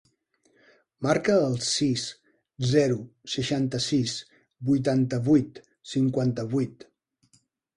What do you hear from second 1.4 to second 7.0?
el sis, zero, seixanta-sis, vuitanta-vuit, cinquanta-vuit.